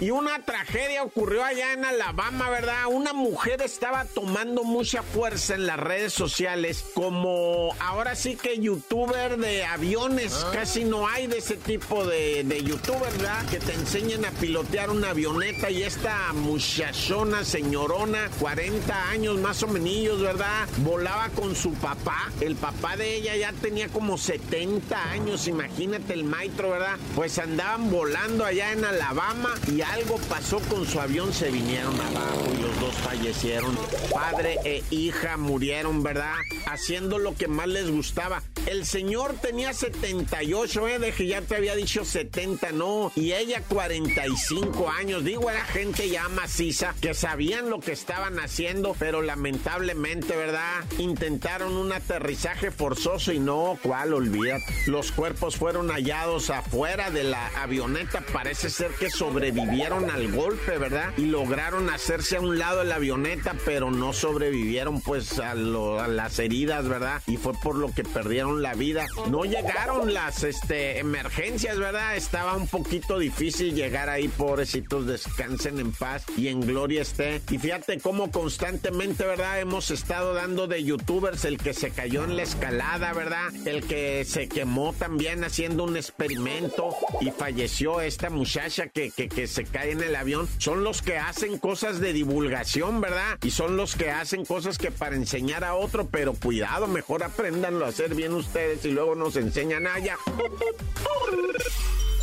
Y 0.00 0.10
una 0.10 0.38
tragedia 0.44 1.02
ocurrió 1.02 1.44
allá 1.44 1.72
en 1.72 1.84
Alabama, 1.96 2.50
¿verdad? 2.50 2.88
Una 2.90 3.14
mujer 3.14 3.62
estaba 3.62 4.04
tomando 4.04 4.64
mucha 4.64 5.02
fuerza 5.02 5.54
en 5.54 5.66
las 5.66 5.80
redes 5.80 6.12
sociales 6.12 6.84
como 6.92 7.74
ahora 7.80 8.14
sí 8.14 8.36
que 8.36 8.58
youtuber 8.58 9.38
de 9.38 9.64
aviones. 9.64 10.44
Ah. 10.44 10.50
Casi 10.52 10.84
no 10.84 11.08
hay 11.08 11.26
de 11.26 11.38
ese 11.38 11.56
tipo 11.56 12.04
de, 12.04 12.44
de 12.44 12.62
youtuber, 12.62 13.10
¿verdad? 13.12 13.46
Que 13.48 13.58
te 13.60 13.72
enseñen 13.72 14.26
a 14.26 14.30
pilotear 14.30 14.90
una 14.90 15.10
avioneta 15.10 15.70
y 15.70 15.84
esta 15.84 16.34
muchachona, 16.34 17.44
señorona, 17.44 18.28
40 18.40 19.08
años 19.08 19.38
más 19.38 19.62
o 19.62 19.68
menos, 19.68 20.20
¿verdad? 20.20 20.68
Volaba 20.78 21.30
con 21.30 21.56
su 21.56 21.72
papá. 21.72 22.30
El 22.40 22.56
papá 22.56 22.96
de 22.96 23.16
ella 23.16 23.36
ya 23.36 23.52
tenía 23.52 23.88
como 23.88 24.18
70 24.18 25.10
años, 25.12 25.48
imagínate 25.48 26.12
el 26.12 26.24
maestro, 26.24 26.70
¿verdad? 26.70 26.98
Pues 27.14 27.38
andaban 27.38 27.90
volando 27.90 28.44
allá 28.44 28.72
en 28.72 28.84
Alabama 28.84 29.54
y 29.72 29.80
algo 29.80 30.18
pasó 30.28 30.58
con 30.68 30.86
su 30.86 31.00
avión, 31.00 31.32
se 31.32 31.50
vinieron 31.50 31.85
abajo 31.94 32.44
y 32.52 32.62
los 32.62 32.80
dos 32.80 32.94
fallecieron. 32.96 33.76
Padre 34.12 34.58
e 34.64 34.82
hija 34.90 35.36
murieron, 35.36 36.02
¿verdad? 36.02 36.34
Haciendo 36.66 37.18
lo 37.18 37.34
que 37.34 37.48
más 37.48 37.68
les 37.68 37.90
gustaba. 37.90 38.42
El 38.66 38.84
señor 38.84 39.36
tenía 39.40 39.72
78, 39.72 40.88
¿eh? 40.88 40.98
De 40.98 41.26
ya 41.26 41.40
te 41.40 41.54
había 41.54 41.76
dicho 41.76 42.04
70, 42.04 42.72
no. 42.72 43.12
Y 43.14 43.32
ella 43.32 43.62
45 43.68 44.90
años. 44.90 45.24
Digo, 45.24 45.48
era 45.48 45.64
gente 45.64 46.08
ya 46.08 46.28
maciza 46.28 46.92
que 47.00 47.14
sabían 47.14 47.70
lo 47.70 47.78
que 47.78 47.92
estaban 47.92 48.40
haciendo, 48.40 48.96
pero 48.98 49.22
lamentablemente, 49.22 50.34
¿verdad? 50.36 50.84
Intentaron 50.98 51.76
un 51.76 51.92
aterrizaje 51.92 52.72
forzoso 52.72 53.32
y 53.32 53.38
no, 53.38 53.78
¿cuál? 53.82 54.12
Olvídate. 54.12 54.64
Los 54.86 55.12
cuerpos 55.12 55.56
fueron 55.56 55.90
hallados 55.90 56.50
afuera 56.50 57.10
de 57.10 57.22
la 57.22 57.46
avioneta. 57.62 58.20
Parece 58.32 58.70
ser 58.70 58.90
que 58.92 59.10
sobrevivieron 59.10 60.10
al 60.10 60.32
golpe, 60.32 60.76
¿verdad? 60.78 61.12
Y 61.16 61.26
lograron 61.26 61.75
hacerse 61.90 62.36
a 62.36 62.40
un 62.40 62.58
lado 62.58 62.80
de 62.80 62.86
la 62.86 62.96
avioneta, 62.96 63.54
pero 63.64 63.90
no 63.90 64.12
sobrevivieron 64.12 65.00
pues 65.00 65.38
a, 65.38 65.52
a 65.52 65.54
las 65.54 66.38
heridas, 66.38 66.88
¿verdad? 66.88 67.22
Y 67.26 67.36
fue 67.36 67.52
por 67.54 67.76
lo 67.76 67.92
que 67.92 68.04
perdieron 68.04 68.62
la 68.62 68.74
vida. 68.74 69.06
No 69.30 69.44
llegaron 69.44 70.12
las 70.12 70.42
este, 70.42 70.98
emergencias, 70.98 71.78
¿verdad? 71.78 72.16
Estaba 72.16 72.56
un 72.56 72.66
poquito 72.66 73.18
difícil 73.18 73.74
llegar 73.74 74.08
ahí, 74.08 74.28
pobrecitos, 74.28 75.06
descansen 75.06 75.78
en 75.78 75.92
paz 75.92 76.24
y 76.36 76.48
en 76.48 76.60
gloria 76.60 77.02
esté. 77.02 77.40
Y 77.50 77.58
fíjate 77.58 77.98
cómo 78.00 78.30
constantemente, 78.30 79.24
¿verdad? 79.24 79.60
Hemos 79.60 79.90
estado 79.90 80.34
dando 80.34 80.66
de 80.66 80.84
youtubers 80.84 81.44
el 81.44 81.58
que 81.58 81.74
se 81.74 81.90
cayó 81.90 82.24
en 82.24 82.36
la 82.36 82.42
escalada, 82.42 83.12
¿verdad? 83.12 83.54
El 83.66 83.86
que 83.86 84.24
se 84.24 84.48
quemó 84.48 84.92
también 84.92 85.44
haciendo 85.44 85.84
un 85.84 85.96
experimento 85.96 86.94
y 87.20 87.30
falleció 87.30 88.00
esta 88.00 88.30
muchacha 88.30 88.88
que, 88.88 89.10
que, 89.10 89.28
que 89.28 89.46
se 89.46 89.64
cae 89.64 89.92
en 89.92 90.02
el 90.02 90.16
avión. 90.16 90.48
Son 90.58 90.84
los 90.84 91.02
que 91.02 91.18
hacen 91.18 91.58
cosas 91.66 91.98
de 91.98 92.12
divulgación, 92.12 93.00
¿verdad? 93.00 93.38
Y 93.42 93.50
son 93.50 93.76
los 93.76 93.96
que 93.96 94.12
hacen 94.12 94.44
cosas 94.44 94.78
que 94.78 94.92
para 94.92 95.16
enseñar 95.16 95.64
a 95.64 95.74
otro, 95.74 96.06
pero 96.06 96.32
cuidado, 96.32 96.86
mejor 96.86 97.24
aprendanlo 97.24 97.86
a 97.86 97.88
hacer 97.88 98.14
bien 98.14 98.34
ustedes 98.34 98.84
y 98.84 98.92
luego 98.92 99.16
nos 99.16 99.34
enseñan 99.34 99.88
allá. 99.88 100.16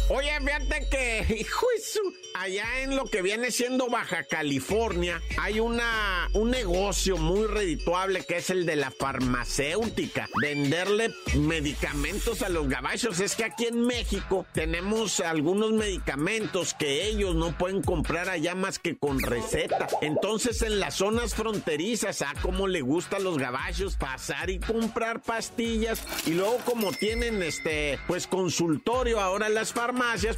Oye, 0.09 0.31
fíjate 0.41 0.87
que, 0.89 1.25
hijo 1.39 1.67
allá 2.33 2.81
en 2.81 2.95
lo 2.95 3.05
que 3.05 3.21
viene 3.21 3.51
siendo 3.51 3.89
Baja 3.89 4.23
California, 4.23 5.21
hay 5.37 5.59
una, 5.59 6.27
un 6.33 6.51
negocio 6.51 7.17
muy 7.17 7.47
redituable 7.47 8.25
que 8.25 8.37
es 8.37 8.49
el 8.49 8.65
de 8.65 8.75
la 8.75 8.91
farmacéutica. 8.91 10.27
Venderle 10.41 11.13
medicamentos 11.35 12.41
a 12.41 12.49
los 12.49 12.67
gabachos. 12.67 13.19
Es 13.19 13.35
que 13.35 13.45
aquí 13.45 13.65
en 13.65 13.81
México 13.81 14.45
tenemos 14.51 15.19
algunos 15.19 15.71
medicamentos 15.71 16.73
que 16.73 17.05
ellos 17.07 17.35
no 17.35 17.57
pueden 17.57 17.81
comprar 17.81 18.29
allá 18.29 18.55
más 18.55 18.79
que 18.79 18.97
con 18.97 19.19
receta. 19.21 19.87
Entonces, 20.01 20.61
en 20.63 20.79
las 20.79 20.95
zonas 20.95 21.35
fronterizas, 21.35 22.21
a 22.21 22.31
ah, 22.31 22.33
como 22.41 22.67
le 22.67 22.81
gusta 22.81 23.17
a 23.17 23.19
los 23.19 23.37
gabachos 23.37 23.95
pasar 23.95 24.49
y 24.49 24.59
comprar 24.59 25.21
pastillas. 25.21 26.03
Y 26.25 26.31
luego, 26.31 26.57
como 26.65 26.91
tienen 26.91 27.41
este, 27.43 27.99
pues 28.07 28.27
consultorio 28.27 29.19
ahora 29.21 29.49
las 29.49 29.71
farmacias, 29.71 29.92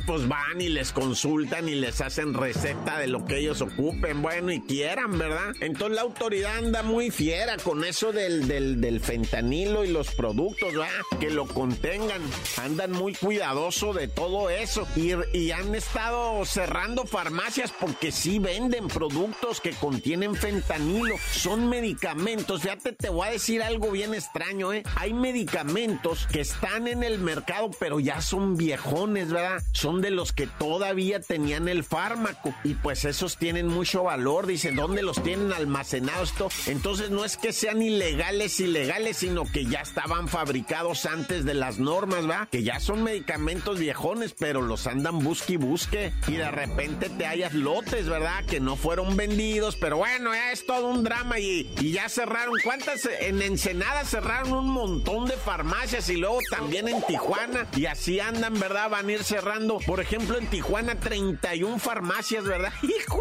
pues 0.06 0.28
van 0.28 0.60
y 0.60 0.70
les 0.70 0.92
consultan 0.92 1.70
y 1.70 1.76
les 1.76 2.02
hacen 2.02 2.34
receta 2.34 3.00
de 3.00 3.08
lo 3.08 3.26
que 3.26 3.40
ellos 3.40 3.62
ocupen, 3.62 4.22
bueno, 4.22 4.52
y 4.52 4.62
quieran, 4.62 5.18
¿verdad? 5.18 5.54
Entonces 5.60 5.96
la 5.96 6.02
autoridad 6.02 6.58
anda 6.58 6.84
muy 6.84 7.12
fiera 7.12 7.58
con 7.58 7.84
eso 7.84 8.12
del, 8.12 8.48
del, 8.48 9.00
fentanilo 9.00 9.84
y 9.84 9.90
los 9.90 10.12
productos, 10.16 10.74
¿verdad? 10.74 10.90
Que 11.20 11.30
lo 11.30 11.46
contengan. 11.46 12.22
Andan 12.62 12.92
muy 12.92 13.14
cuidadoso 13.14 13.94
de 13.94 14.08
todo 14.08 14.50
eso. 14.50 14.88
Y, 14.96 15.14
y 15.38 15.52
han 15.52 15.76
estado 15.76 16.44
cerrando 16.46 17.06
farmacias 17.06 17.74
porque 17.80 18.12
sí 18.12 18.40
venden 18.40 18.88
productos 18.88 19.62
que 19.62 19.72
contienen 19.72 20.36
fentanilo. 20.36 21.16
Son 21.32 21.70
medicamentos. 21.70 22.62
Fíjate, 22.62 22.94
te 22.94 23.10
voy 23.10 23.28
a 23.28 23.32
decir 23.32 23.62
algo 23.62 23.92
bien 23.92 24.14
extraño, 24.14 24.74
¿eh? 24.74 24.84
Hay 24.96 25.14
medicamentos 25.14 26.28
que 26.32 26.42
están 26.42 26.88
en 26.88 27.04
el 27.04 27.20
mercado, 27.20 27.72
pero 27.80 28.00
ya 28.00 28.22
son 28.22 28.58
viejones, 28.58 29.32
¿verdad? 29.32 29.45
Son 29.72 30.02
de 30.02 30.12
los 30.12 30.34
que 30.34 30.48
todavía 30.48 31.20
tenían 31.20 31.68
el 31.68 31.84
fármaco. 31.84 32.54
Y 32.64 32.76
pues 32.76 33.06
esos 33.06 33.38
tienen 33.38 33.68
mucho 33.68 34.04
valor. 34.04 34.48
Dicen, 34.48 34.76
¿dónde 34.76 35.02
los 35.02 35.22
tienen 35.24 35.54
almacenados? 35.54 36.32
Esto? 36.32 36.50
Entonces 36.68 37.10
no 37.10 37.26
es 37.26 37.38
que 37.38 37.54
sean 37.54 37.82
ilegales, 37.82 38.60
ilegales, 38.60 39.18
sino 39.18 39.44
que 39.46 39.66
ya 39.66 39.80
estaban 39.82 40.28
fabricados 40.28 41.06
antes 41.06 41.46
de 41.46 41.54
las 41.54 41.80
normas, 41.80 42.26
¿verdad? 42.26 42.48
Que 42.50 42.64
ya 42.64 42.80
son 42.80 43.04
medicamentos 43.04 43.80
viejones, 43.80 44.36
pero 44.38 44.62
los 44.62 44.88
andan 44.88 45.20
busque 45.20 45.54
y 45.54 45.58
busque. 45.58 46.14
Y 46.28 46.34
de 46.34 46.52
repente 46.52 47.10
te 47.10 47.26
hayas 47.26 47.54
lotes, 47.54 48.08
¿verdad? 48.08 48.46
Que 48.46 48.60
no 48.60 48.76
fueron 48.76 49.16
vendidos, 49.16 49.76
pero 49.76 49.98
bueno, 49.98 50.34
es 50.34 50.66
todo 50.66 50.88
un 50.88 51.04
drama 51.04 51.40
y, 51.40 51.72
y 51.80 51.92
ya 51.92 52.10
cerraron. 52.10 52.56
¿Cuántas 52.64 53.08
en 53.20 53.42
Ensenada 53.42 54.04
cerraron 54.06 54.54
un 54.54 54.70
montón 54.70 55.26
de 55.26 55.38
farmacias 55.38 56.10
y 56.10 56.18
luego 56.18 56.40
también 56.50 56.88
en 56.88 57.02
Tijuana? 57.04 57.68
Y 57.76 57.86
así 57.86 58.20
andan, 58.20 58.60
¿verdad? 58.60 58.90
Van 58.90 59.08
a 59.08 59.12
ir 59.12 59.24
cerrando. 59.36 59.80
Por 59.86 60.00
ejemplo, 60.00 60.38
en 60.38 60.48
Tijuana 60.48 60.96
31 60.96 61.78
farmacias, 61.80 62.46
¿verdad? 62.46 62.72
Hijo 62.84 63.20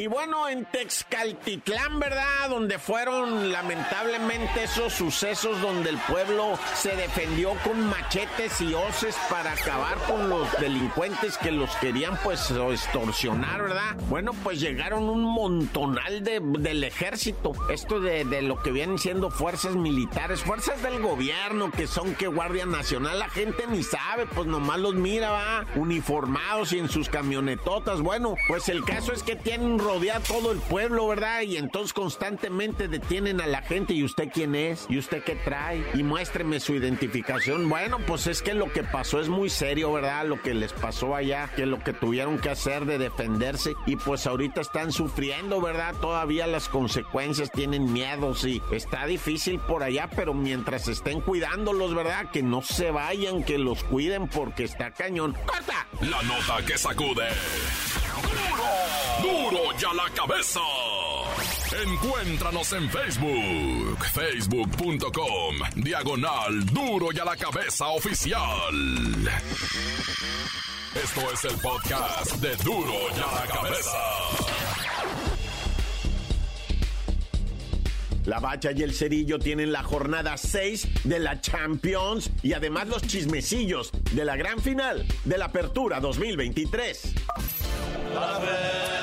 y 0.00 0.06
bueno, 0.06 0.48
en 0.48 0.64
Texcaltitlán, 0.64 2.00
¿verdad? 2.00 2.48
Donde 2.48 2.78
fueron 2.78 3.52
lamentablemente 3.52 4.64
esos 4.64 4.94
sucesos 4.94 5.60
donde 5.60 5.90
el 5.90 5.98
pueblo 5.98 6.58
se 6.74 6.96
defendió 6.96 7.52
con 7.62 7.86
machetes 7.86 8.62
y 8.62 8.72
hoces 8.72 9.14
para 9.28 9.52
acabar 9.52 9.98
con 10.08 10.30
los 10.30 10.50
delincuentes 10.58 11.36
que 11.36 11.52
los 11.52 11.76
querían 11.76 12.18
pues 12.24 12.50
extorsionar, 12.50 13.62
¿verdad? 13.62 13.94
Bueno, 14.08 14.32
pues 14.42 14.58
llegaron 14.58 15.10
un 15.10 15.22
montonal 15.22 16.24
de, 16.24 16.40
del 16.40 16.82
ejército. 16.82 17.52
Esto 17.68 18.00
de, 18.00 18.24
de 18.24 18.40
lo 18.40 18.62
que 18.62 18.72
vienen 18.72 18.98
siendo 18.98 19.30
fuerzas 19.30 19.76
militares, 19.76 20.40
fuerzas 20.40 20.82
del 20.82 21.02
gobierno, 21.02 21.70
que 21.70 21.86
son 21.86 22.14
que 22.14 22.26
Guardia 22.26 22.64
Nacional, 22.64 23.18
la 23.18 23.28
gente 23.28 23.66
ni 23.68 23.82
sabe, 23.90 24.26
pues 24.26 24.46
nomás 24.46 24.78
los 24.78 24.94
mira, 24.94 25.30
va, 25.30 25.66
uniformados 25.74 26.72
y 26.72 26.78
en 26.78 26.88
sus 26.88 27.08
camionetotas. 27.08 28.00
Bueno, 28.00 28.34
pues 28.48 28.68
el 28.68 28.84
caso 28.84 29.12
es 29.12 29.22
que 29.22 29.36
tienen 29.36 29.78
rodeado 29.78 30.22
todo 30.26 30.52
el 30.52 30.58
pueblo, 30.58 31.08
¿verdad? 31.08 31.42
Y 31.42 31.56
entonces 31.56 31.92
constantemente 31.92 32.88
detienen 32.88 33.40
a 33.40 33.46
la 33.46 33.62
gente. 33.62 33.94
¿Y 33.94 34.04
usted 34.04 34.28
quién 34.32 34.54
es? 34.54 34.86
¿Y 34.88 34.98
usted 34.98 35.22
qué 35.24 35.34
trae? 35.36 35.84
Y 35.94 36.02
muéstreme 36.02 36.60
su 36.60 36.74
identificación. 36.74 37.68
Bueno, 37.68 37.98
pues 38.06 38.26
es 38.26 38.42
que 38.42 38.54
lo 38.54 38.72
que 38.72 38.82
pasó 38.82 39.20
es 39.20 39.28
muy 39.28 39.50
serio, 39.50 39.92
¿verdad? 39.92 40.26
Lo 40.26 40.40
que 40.40 40.54
les 40.54 40.72
pasó 40.72 41.14
allá, 41.14 41.50
que 41.56 41.66
lo 41.66 41.82
que 41.82 41.92
tuvieron 41.92 42.38
que 42.38 42.50
hacer 42.50 42.84
de 42.84 42.98
defenderse. 42.98 43.74
Y 43.86 43.96
pues 43.96 44.26
ahorita 44.26 44.60
están 44.60 44.92
sufriendo, 44.92 45.60
¿verdad? 45.60 45.94
Todavía 46.00 46.46
las 46.46 46.68
consecuencias 46.68 47.50
tienen 47.50 47.92
miedos 47.92 48.44
y 48.44 48.62
está 48.70 49.06
difícil 49.06 49.58
por 49.58 49.82
allá, 49.82 50.08
pero 50.14 50.34
mientras 50.34 50.88
estén 50.88 51.20
cuidándolos, 51.20 51.94
¿verdad? 51.94 52.30
Que 52.30 52.42
no 52.42 52.62
se 52.62 52.90
vayan, 52.90 53.42
que 53.44 53.58
los 53.58 53.79
cuiden 53.84 54.28
porque 54.28 54.64
está 54.64 54.90
cañón. 54.90 55.36
¡Corta! 55.46 55.86
La 56.00 56.22
nota 56.22 56.64
que 56.66 56.78
sacude. 56.78 57.28
¡Duro! 59.22 59.50
¡Duro 59.50 59.78
ya 59.78 59.92
la 59.94 60.08
cabeza! 60.14 60.60
Encuéntranos 61.72 62.72
en 62.72 62.90
Facebook, 62.90 64.04
facebook.com, 64.12 65.54
diagonal 65.76 66.66
Duro 66.66 67.12
y 67.12 67.18
a 67.20 67.24
la 67.24 67.36
cabeza 67.36 67.86
oficial. 67.88 68.74
Esto 70.94 71.32
es 71.32 71.44
el 71.44 71.56
podcast 71.60 72.32
de 72.36 72.56
Duro 72.56 72.92
y 73.16 73.20
a 73.20 73.40
la 73.40 73.46
cabeza. 73.46 74.89
La 78.30 78.38
Bacha 78.38 78.70
y 78.70 78.84
el 78.84 78.94
Cerillo 78.94 79.40
tienen 79.40 79.72
la 79.72 79.82
jornada 79.82 80.36
6 80.36 81.02
de 81.02 81.18
la 81.18 81.40
Champions 81.40 82.30
y 82.44 82.52
además 82.52 82.86
los 82.86 83.02
chismecillos 83.02 83.90
de 84.12 84.24
la 84.24 84.36
gran 84.36 84.60
final 84.60 85.04
de 85.24 85.36
la 85.36 85.46
Apertura 85.46 85.98
2023. 85.98 87.14
Tigres, 88.12 88.99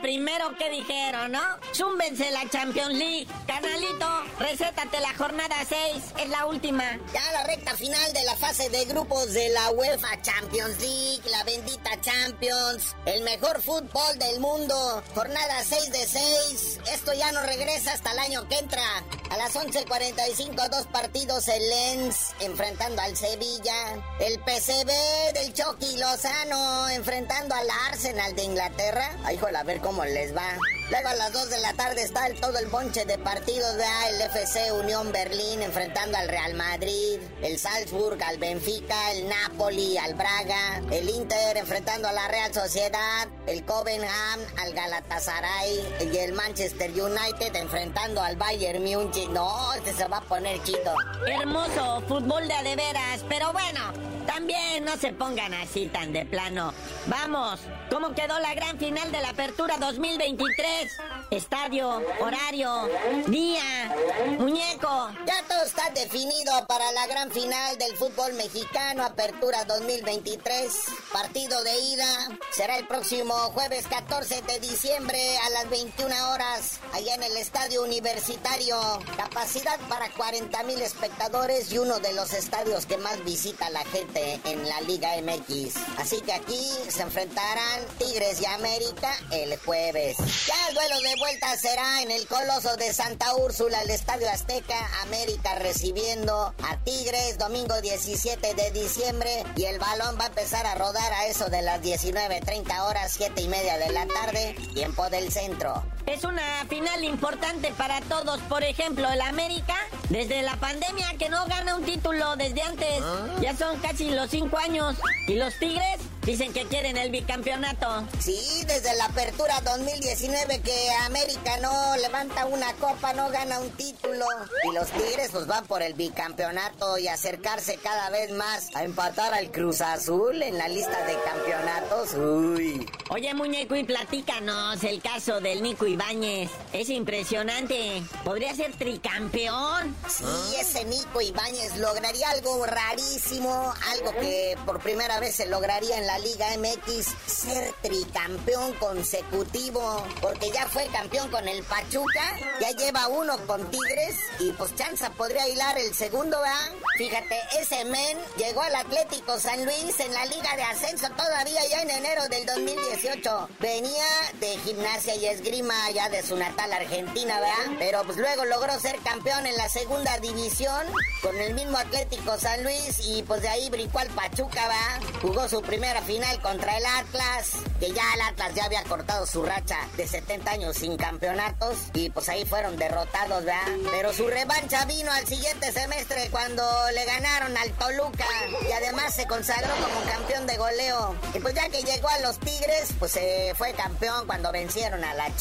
Primero, 0.00 0.56
¿qué 0.56 0.70
dijeron, 0.70 1.32
no? 1.32 1.42
Zúmbense 1.74 2.30
la 2.30 2.48
Champions 2.48 2.94
League. 2.94 3.26
Canalito, 3.46 4.06
recétate 4.38 5.00
la 5.00 5.12
jornada 5.14 5.56
6, 5.68 6.04
es 6.18 6.28
la 6.28 6.46
última. 6.46 6.84
Ya 7.12 7.32
la 7.32 7.44
recta 7.44 7.74
final 7.74 8.12
de 8.12 8.22
la 8.24 8.36
fase 8.36 8.70
de 8.70 8.84
grupos 8.84 9.32
de 9.32 9.48
la 9.48 9.70
UEFA 9.70 10.20
Champions 10.22 10.80
League, 10.80 11.22
la 11.30 11.42
bendita 11.44 12.00
Champions, 12.00 12.94
el 13.06 13.22
mejor 13.24 13.60
fútbol 13.60 14.18
del 14.18 14.40
mundo. 14.40 15.02
Jornada 15.14 15.64
6 15.64 15.90
de 15.90 16.06
6. 16.06 16.80
Esto 16.92 17.12
ya 17.14 17.32
no 17.32 17.42
regresa 17.42 17.92
hasta 17.92 18.12
el 18.12 18.18
año 18.20 18.48
que 18.48 18.58
entra. 18.58 18.82
A 19.30 19.36
las 19.36 19.54
11.45, 19.54 20.68
dos 20.70 20.86
partidos 20.86 21.48
el 21.48 21.68
Lens 21.68 22.34
enfrentando 22.40 23.02
al 23.02 23.16
Sevilla. 23.16 24.02
El 24.20 24.38
PCB 24.40 25.34
del 25.34 25.52
Chucky 25.52 25.98
Lozano 25.98 26.88
enfrentando 26.88 27.54
al 27.54 27.68
Arsenal 27.88 28.34
de 28.36 28.44
Inglaterra. 28.44 29.16
Ay, 29.24 29.38
a 29.54 29.62
ver 29.64 29.80
cómo 29.88 30.04
les 30.04 30.36
va. 30.36 30.58
Luego 30.90 31.08
a 31.08 31.14
las 31.14 31.32
2 31.32 31.48
de 31.48 31.60
la 31.60 31.72
tarde 31.72 32.02
está 32.02 32.26
el, 32.26 32.38
todo 32.38 32.58
el 32.58 32.66
bonche 32.66 33.06
de 33.06 33.16
partidos, 33.16 33.74
vea, 33.76 34.08
el 34.10 34.20
FC 34.20 34.70
Unión 34.72 35.10
Berlín 35.12 35.62
enfrentando 35.62 36.18
al 36.18 36.28
Real 36.28 36.54
Madrid, 36.54 37.20
el 37.42 37.58
Salzburg 37.58 38.22
al 38.22 38.36
Benfica, 38.36 39.12
el 39.12 39.28
Napoli 39.28 39.96
al 39.96 40.12
Braga, 40.12 40.82
el 40.90 41.08
Inter 41.08 41.56
enfrentando 41.56 42.06
a 42.06 42.12
la 42.12 42.28
Real 42.28 42.52
Sociedad, 42.52 43.28
el 43.46 43.64
Copenhagen 43.64 44.46
al 44.58 44.74
Galatasaray 44.74 46.10
y 46.12 46.16
el 46.18 46.34
Manchester 46.34 46.90
United 46.90 47.56
enfrentando 47.56 48.20
al 48.20 48.36
Bayern 48.36 48.84
Múnich. 48.84 49.28
No, 49.30 49.72
este 49.72 49.94
se 49.94 50.06
va 50.06 50.18
a 50.18 50.22
poner 50.22 50.62
chido. 50.64 50.94
Hermoso 51.26 52.02
fútbol 52.06 52.46
de 52.46 52.54
adeveras, 52.54 53.24
pero 53.26 53.54
bueno, 53.54 53.80
también 54.26 54.84
no 54.84 54.98
se 54.98 55.14
pongan 55.14 55.54
así 55.54 55.86
tan 55.86 56.12
de 56.12 56.26
plano. 56.26 56.74
Vamos, 57.06 57.60
¿cómo 57.90 58.14
quedó 58.14 58.38
la 58.40 58.54
gran 58.54 58.78
final 58.78 59.10
de 59.12 59.20
la 59.20 59.30
Apertura 59.30 59.76
2023? 59.78 60.98
estadio, 61.30 62.02
horario, 62.20 62.88
día, 63.26 63.94
muñeco. 64.38 65.10
Ya 65.26 65.42
todo 65.46 65.62
está 65.64 65.90
definido 65.90 66.66
para 66.66 66.90
la 66.92 67.06
gran 67.06 67.30
final 67.30 67.76
del 67.76 67.96
fútbol 67.96 68.32
mexicano, 68.34 69.04
Apertura 69.04 69.64
2023. 69.64 70.72
Partido 71.12 71.62
de 71.64 71.78
ida 71.80 72.28
será 72.50 72.78
el 72.78 72.86
próximo 72.86 73.34
jueves 73.52 73.86
14 73.88 74.42
de 74.42 74.60
diciembre 74.60 75.20
a 75.46 75.50
las 75.50 75.70
21 75.70 76.30
horas, 76.30 76.80
allá 76.94 77.14
en 77.14 77.22
el 77.22 77.36
Estadio 77.36 77.82
Universitario. 77.82 78.78
Capacidad 79.16 79.78
para 79.88 80.10
40 80.10 80.62
mil 80.62 80.80
espectadores 80.80 81.72
y 81.72 81.78
uno 81.78 81.98
de 81.98 82.14
los 82.14 82.32
estadios 82.32 82.86
que 82.86 82.96
más 82.96 83.22
visita 83.24 83.68
la 83.70 83.84
gente 83.84 84.40
en 84.44 84.66
la 84.66 84.80
Liga 84.82 85.10
MX. 85.20 85.76
Así 85.98 86.20
que 86.22 86.32
aquí 86.32 86.70
se 86.88 87.02
enfrentarán 87.02 87.77
Tigres 87.98 88.40
y 88.40 88.46
América 88.46 89.14
el 89.30 89.56
jueez. 89.58 90.16
Ya 90.46 90.68
el 90.68 90.74
duelo 90.74 91.00
de 91.00 91.16
vuelta 91.18 91.56
será 91.56 92.02
en 92.02 92.10
el 92.10 92.26
Coloso 92.26 92.76
de 92.76 92.92
Santa 92.92 93.34
Úrsula, 93.36 93.82
el 93.82 93.90
Estadio 93.90 94.28
Azteca, 94.30 94.76
América 95.02 95.54
recibiendo 95.56 96.54
a 96.62 96.76
Tigres, 96.84 97.38
domingo 97.38 97.80
17 97.80 98.54
de 98.54 98.70
diciembre, 98.72 99.44
y 99.56 99.64
el 99.64 99.78
balón 99.78 100.18
va 100.18 100.24
a 100.24 100.28
empezar 100.28 100.66
a 100.66 100.74
rodar 100.74 101.12
a 101.12 101.26
eso 101.26 101.48
de 101.48 101.62
las 101.62 101.82
19.30 101.82 102.80
horas, 102.86 103.12
7 103.16 103.40
y 103.40 103.48
media 103.48 103.78
de 103.78 103.92
la 103.92 104.06
tarde, 104.06 104.56
tiempo 104.74 105.08
del 105.10 105.32
centro. 105.32 105.82
Es 106.08 106.24
una 106.24 106.64
final 106.68 107.04
importante 107.04 107.70
para 107.76 108.00
todos. 108.00 108.40
Por 108.42 108.64
ejemplo, 108.64 109.10
el 109.10 109.20
América, 109.20 109.76
desde 110.08 110.40
la 110.40 110.56
pandemia 110.56 111.14
que 111.18 111.28
no 111.28 111.46
gana 111.46 111.76
un 111.76 111.84
título 111.84 112.34
desde 112.36 112.62
antes, 112.62 113.02
ya 113.40 113.54
son 113.54 113.78
casi 113.80 114.10
los 114.10 114.30
cinco 114.30 114.56
años. 114.56 114.96
Y 115.26 115.34
los 115.34 115.54
Tigres 115.58 116.00
dicen 116.22 116.52
que 116.52 116.64
quieren 116.66 116.96
el 116.96 117.10
bicampeonato. 117.10 118.04
Sí, 118.18 118.62
desde 118.66 118.94
la 118.96 119.06
apertura 119.06 119.60
2019 119.62 120.60
que 120.60 120.90
América 121.06 121.58
no 121.60 121.96
levanta 121.96 122.46
una 122.46 122.72
copa, 122.74 123.12
no 123.12 123.28
gana 123.30 123.60
un 123.60 123.70
título. 123.70 124.24
Y 124.64 124.74
los 124.74 124.88
Tigres 124.88 125.30
pues 125.32 125.46
van 125.46 125.66
por 125.66 125.82
el 125.82 125.94
bicampeonato 125.94 126.98
y 126.98 127.08
acercarse 127.08 127.76
cada 127.76 128.08
vez 128.10 128.30
más 128.32 128.68
a 128.74 128.84
empatar 128.84 129.34
al 129.34 129.50
Cruz 129.50 129.80
Azul 129.82 130.42
en 130.42 130.56
la 130.56 130.68
lista 130.68 131.04
de 131.06 131.16
campeonatos. 131.24 132.14
Uy. 132.14 132.86
Oye, 133.10 133.34
muñeco, 133.34 133.76
y 133.76 133.84
platícanos 133.84 134.82
el 134.84 135.00
caso 135.00 135.40
del 135.40 135.62
Nico 135.62 135.86
Ibáñez. 135.98 136.48
Es 136.72 136.90
impresionante. 136.90 138.04
Podría 138.24 138.54
ser 138.54 138.72
tricampeón. 138.76 139.96
Sí, 140.08 140.24
ese 140.60 140.84
Nico 140.84 141.20
Ibáñez 141.20 141.76
lograría 141.78 142.30
algo 142.30 142.64
rarísimo, 142.66 143.74
algo 143.90 144.12
que 144.12 144.56
por 144.64 144.78
primera 144.78 145.18
vez 145.18 145.34
se 145.34 145.46
lograría 145.46 145.98
en 145.98 146.06
la 146.06 146.20
Liga 146.20 146.46
MX, 146.56 147.06
ser 147.26 147.74
tricampeón 147.82 148.74
consecutivo, 148.74 150.04
porque 150.20 150.52
ya 150.52 150.68
fue 150.68 150.86
campeón 150.86 151.30
con 151.30 151.48
el 151.48 151.64
Pachuca, 151.64 152.38
ya 152.60 152.70
lleva 152.70 153.08
uno 153.08 153.36
con 153.48 153.68
Tigres 153.68 154.14
y 154.38 154.52
pues 154.52 154.76
Chanza 154.76 155.10
podría 155.10 155.48
hilar 155.48 155.78
el 155.78 155.92
segundo, 155.94 156.40
¿verdad? 156.40 156.76
Fíjate, 156.96 157.40
ese 157.60 157.84
men 157.86 158.18
llegó 158.36 158.62
al 158.62 158.76
Atlético 158.76 159.40
San 159.40 159.64
Luis 159.64 159.98
en 159.98 160.14
la 160.14 160.26
Liga 160.26 160.54
de 160.54 160.62
Ascenso 160.62 161.08
todavía 161.16 161.60
ya 161.68 161.82
en 161.82 161.90
enero 161.90 162.22
del 162.28 162.46
2018. 162.46 163.48
Venía 163.58 164.06
de 164.38 164.58
gimnasia 164.58 165.16
y 165.16 165.26
esgrima 165.26 165.87
ya 165.90 166.08
de 166.08 166.22
su 166.22 166.36
natal 166.36 166.72
Argentina, 166.72 167.40
¿verdad? 167.40 167.76
Pero 167.78 168.02
pues 168.04 168.18
luego 168.18 168.44
logró 168.44 168.78
ser 168.80 168.96
campeón 169.00 169.46
en 169.46 169.56
la 169.56 169.68
segunda 169.68 170.18
división 170.18 170.86
con 171.22 171.36
el 171.38 171.54
mismo 171.54 171.78
Atlético 171.78 172.36
San 172.38 172.62
Luis 172.62 172.98
y 173.04 173.22
pues 173.22 173.42
de 173.42 173.48
ahí 173.48 173.70
brincó 173.70 173.98
al 173.98 174.08
Pachuca, 174.08 174.60
¿verdad? 174.68 175.18
Jugó 175.22 175.48
su 175.48 175.62
primera 175.62 176.02
final 176.02 176.40
contra 176.40 176.76
el 176.76 176.84
Atlas, 176.86 177.52
que 177.80 177.92
ya 177.92 178.02
el 178.14 178.20
Atlas 178.22 178.54
ya 178.54 178.64
había 178.64 178.82
cortado 178.84 179.26
su 179.26 179.42
racha 179.42 179.78
de 179.96 180.06
70 180.06 180.50
años 180.50 180.76
sin 180.76 180.96
campeonatos 180.96 181.76
y 181.94 182.10
pues 182.10 182.28
ahí 182.28 182.44
fueron 182.44 182.76
derrotados, 182.76 183.44
¿verdad? 183.44 183.68
Pero 183.90 184.12
su 184.12 184.28
revancha 184.28 184.84
vino 184.84 185.10
al 185.12 185.26
siguiente 185.26 185.72
semestre 185.72 186.28
cuando 186.30 186.62
le 186.94 187.04
ganaron 187.04 187.56
al 187.56 187.70
Toluca 187.72 188.26
y 188.68 188.72
además 188.72 189.14
se 189.14 189.26
consagró 189.26 189.72
como 189.74 190.10
campeón 190.10 190.46
de 190.46 190.56
goleo. 190.56 191.14
Y 191.34 191.40
pues 191.40 191.54
ya 191.54 191.68
que 191.68 191.82
llegó 191.82 192.08
a 192.08 192.18
los 192.20 192.38
Tigres, 192.38 192.90
pues 192.98 193.12
se 193.12 193.52
fue 193.56 193.72
campeón 193.72 194.26
cuando 194.26 194.52
vencieron 194.52 195.04
a 195.04 195.14
las 195.14 195.36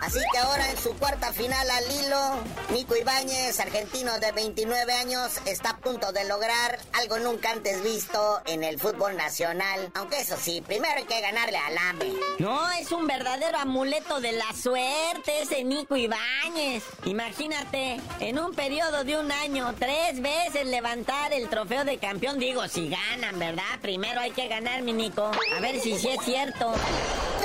Así 0.00 0.18
que 0.32 0.38
ahora 0.38 0.68
en 0.70 0.76
su 0.76 0.94
cuarta 0.96 1.32
final 1.32 1.70
al 1.70 1.84
hilo, 1.90 2.18
Nico 2.70 2.96
Ibáñez, 2.96 3.60
argentino 3.60 4.18
de 4.18 4.32
29 4.32 4.92
años, 4.94 5.38
está 5.46 5.70
a 5.70 5.76
punto 5.78 6.12
de 6.12 6.24
lograr 6.24 6.78
algo 6.92 7.18
nunca 7.18 7.50
antes 7.50 7.82
visto 7.82 8.40
en 8.46 8.64
el 8.64 8.80
fútbol 8.80 9.16
nacional. 9.16 9.90
Aunque 9.94 10.20
eso 10.20 10.36
sí, 10.40 10.60
primero 10.60 10.94
hay 10.96 11.04
que 11.04 11.20
ganarle 11.20 11.58
al 11.58 11.78
AME. 11.78 12.12
No, 12.38 12.70
es 12.72 12.90
un 12.92 13.06
verdadero 13.06 13.58
amuleto 13.58 14.20
de 14.20 14.32
la 14.32 14.52
suerte 14.60 15.42
ese 15.42 15.64
Nico 15.64 15.96
Ibáñez. 15.96 16.82
Imagínate, 17.04 18.00
en 18.20 18.38
un 18.38 18.54
periodo 18.54 19.04
de 19.04 19.18
un 19.18 19.30
año, 19.30 19.74
tres 19.78 20.20
veces 20.20 20.66
levantar 20.66 21.32
el 21.32 21.48
trofeo 21.48 21.84
de 21.84 21.98
campeón. 21.98 22.38
Digo, 22.38 22.66
si 22.68 22.88
ganan, 22.88 23.38
¿verdad? 23.38 23.62
Primero 23.80 24.20
hay 24.20 24.32
que 24.32 24.48
ganar, 24.48 24.82
mi 24.82 24.92
Nico. 24.92 25.30
A 25.56 25.60
ver 25.60 25.80
si 25.80 25.98
sí 25.98 26.08
es 26.08 26.24
cierto. 26.24 26.74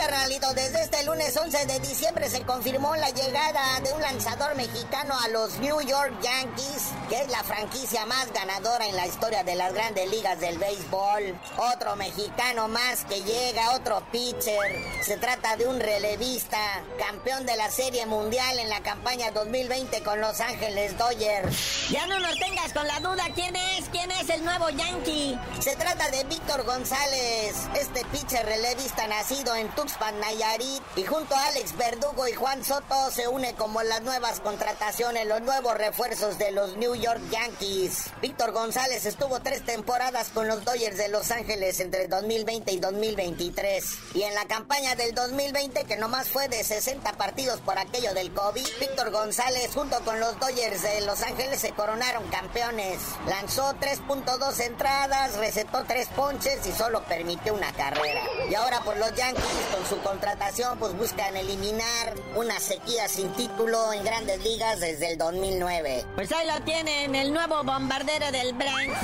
Carnalito, 0.08 0.54
desde 0.54 0.84
este 0.84 1.04
lunes 1.04 1.36
11 1.36 1.65
de 1.65 1.80
diciembre 1.82 2.30
se 2.30 2.41
confirmó 2.43 2.96
la 2.96 3.10
llegada 3.10 3.78
de 3.82 3.91
un 3.91 4.00
lanzador 4.00 4.56
mexicano 4.56 5.13
a 5.20 5.28
los 5.28 5.60
New 5.60 5.82
York 5.82 6.13
Yankees, 6.22 6.91
que 7.10 7.24
es 7.24 7.28
la 7.30 7.43
franquicia 7.43 8.06
más 8.06 8.32
ganadora 8.32 8.88
en 8.88 8.96
la 8.96 9.06
historia 9.06 9.43
de 9.43 9.56
las 9.56 9.74
grandes 9.74 10.10
ligas 10.10 10.39
del 10.39 10.60
béisbol. 10.60 11.38
Otro 11.74 11.98
mexicano 11.98 12.70
más 12.70 13.04
que 13.04 13.22
llega, 13.22 13.76
otro 13.76 14.02
pitcher. 14.10 15.04
Se 15.04 15.17
trata 15.17 15.58
de 15.58 15.67
un 15.67 15.78
relevista, 15.78 16.58
campeón 16.98 17.46
de 17.46 17.58
la 17.58 17.70
Serie 17.70 18.06
Mundial 18.06 18.60
en 18.60 18.70
la 18.70 18.80
campaña 18.80 19.32
2020 19.32 20.04
con 20.04 20.22
Los 20.22 20.39
Ángeles 20.39 20.98
Dodgers. 20.98 21.89
Ya 21.89 22.08
no 22.08 22.17
nos 22.22 22.39
tengas 22.39 22.72
con 22.72 22.88
la 22.88 23.02
duda 23.02 23.26
quién 23.36 23.58
es, 23.58 23.89
quién 23.91 24.10
es 24.12 24.30
el 24.30 24.46
nuevo 24.46 24.70
Yankee. 24.70 25.38
Se 25.60 25.76
trata 25.76 26.10
de 26.12 26.24
Víctor 26.24 26.63
González, 26.63 27.56
este 27.78 28.06
pitcher 28.06 28.46
relevista 28.46 29.06
nacido 29.08 29.54
en 29.56 29.67
Tuxpan, 29.98 30.20
Nayarit, 30.20 30.84
y 30.96 31.04
junto 31.04 31.36
a 31.36 31.46
Alex 31.48 31.76
Verdugo 31.78 32.28
y 32.28 32.34
Juan 32.34 32.64
Soto 32.64 33.12
se 33.12 33.28
une 33.28 33.54
como 33.56 33.82
las 33.84 34.02
nuevas 34.02 34.40
contrataciones, 34.40 35.28
los 35.28 35.42
nuevos 35.42 35.76
refuerzos 35.76 36.38
de 36.38 36.52
los 36.52 36.78
New 36.78 36.96
York 36.96 37.22
Yankees. 37.32 38.12
Víctor 38.22 38.52
González 38.52 39.06
estuvo 39.06 39.40
tres 39.40 39.64
temporadas 39.66 40.30
con 40.30 40.48
los 40.48 40.64
Dodgers 40.64 40.98
de 40.98 41.10
Los 41.10 41.32
Ángeles 41.32 41.80
entre 41.80 42.08
2020 42.08 42.72
y 42.72 42.80
2023. 42.80 43.98
Y 44.14 44.24
en 44.24 44.36
la 44.36 44.46
campaña 44.46 44.96
del 44.96 45.14
2020, 45.14 45.86
que 45.86 45.98
nomás 45.98 46.30
fue 46.30 46.48
de 46.48 46.64
60 46.64 47.14
partidos 47.14 47.60
por 47.62 47.78
aquello 47.78 48.14
del 48.14 48.34
COVID, 48.34 48.66
Víctor 48.80 49.12
González 49.12 49.72
junto 49.74 50.00
con 50.02 50.20
los 50.20 50.40
Dodgers 50.40 50.82
de 50.82 51.02
Los 51.02 51.22
Ángeles 51.22 51.60
se 51.62 51.72
coronaron 51.72 52.28
campeones. 52.30 53.00
Lanzó 53.28 53.74
3.2 53.80 54.60
entradas, 54.60 55.38
recetó 55.38 55.84
3 55.86 56.08
ponches 56.16 56.66
y 56.66 56.72
solo 56.72 57.04
permitió 57.06 57.54
una 57.54 57.72
carrera. 57.74 58.22
Y 58.50 58.56
ahora 58.56 58.82
por 58.82 58.98
los 58.98 59.14
Yankees, 59.16 59.44
con 59.72 59.87
su 59.88 59.97
contratación, 60.02 60.78
pues 60.80 60.93
buscan 60.97 61.36
eliminar 61.38 62.13
una 62.36 62.60
sequía 62.60 63.08
sin 63.08 63.32
título 63.34 63.93
en 63.93 64.04
grandes 64.04 64.43
ligas 64.43 64.80
desde 64.80 65.12
el 65.12 65.17
2009. 65.17 66.06
Pues 66.15 66.32
ahí 66.32 66.47
lo 66.47 66.62
tienen, 66.63 67.15
el 67.15 67.32
nuevo 67.32 67.63
bombardero 67.63 68.32
del 68.32 68.54
Bronx. 68.54 68.97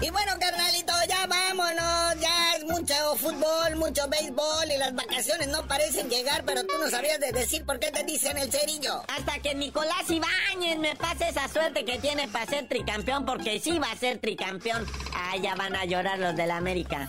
Y 0.00 0.10
bueno, 0.10 0.32
carnalito, 0.38 0.92
ya 1.08 1.26
vámonos. 1.26 2.20
Ya 2.20 2.56
es 2.56 2.64
mucho 2.64 2.94
fútbol, 3.16 3.76
mucho 3.76 4.08
béisbol 4.08 4.70
y 4.74 4.76
las 4.76 4.94
vacaciones 4.94 5.48
no 5.48 5.66
parecen 5.66 6.10
llegar, 6.10 6.44
pero 6.44 6.62
tú 6.64 6.74
no 6.78 6.90
sabías 6.90 7.20
de 7.20 7.32
decir 7.32 7.64
por 7.64 7.78
qué 7.78 7.90
te 7.90 8.02
dicen 8.02 8.36
el 8.36 8.50
cerillo. 8.50 9.02
Hasta 9.08 9.38
que 9.38 9.54
Nicolás 9.54 10.10
Ibáñez 10.10 10.78
me 10.78 10.96
pase 10.96 11.28
esa 11.28 11.48
suerte 11.48 11.84
que 11.84 11.98
tiene 11.98 12.28
para 12.28 12.46
ser 12.46 12.68
tricampeón, 12.68 13.24
porque 13.24 13.60
sí 13.60 13.78
va 13.78 13.92
a 13.92 13.96
ser 13.96 14.18
tricampeón. 14.18 14.84
Ah, 15.14 15.36
ya 15.36 15.54
van 15.54 15.74
a 15.76 15.84
llorar 15.84 16.18
los 16.18 16.36
del 16.36 16.50
América. 16.50 17.08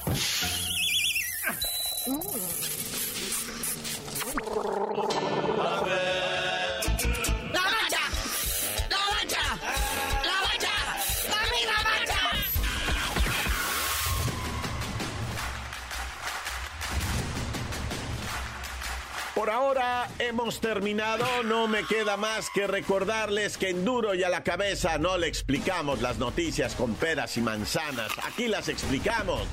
Por 19.34 19.50
ahora 19.50 20.08
hemos 20.20 20.62
terminado, 20.62 21.26
no 21.44 21.68
me 21.68 21.86
queda 21.86 22.18
más 22.18 22.52
que 22.54 22.68
recordarles 22.68 23.58
que 23.58 23.70
en 23.70 23.84
duro 23.84 24.14
y 24.14 24.22
a 24.22 24.30
la 24.30 24.44
cabeza 24.44 25.00
no 25.00 25.18
le 25.18 25.28
explicamos 25.28 26.04
las 26.04 26.20
noticias 26.20 26.76
con 26.76 26.94
peras 26.94 27.36
y 27.38 27.42
manzanas, 27.42 28.12
aquí 28.24 28.48
las 28.48 28.70
explicamos. 28.70 29.48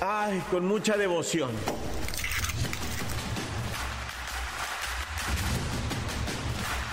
Ay, 0.00 0.40
con 0.50 0.64
mucha 0.64 0.96
devoción. 0.96 1.50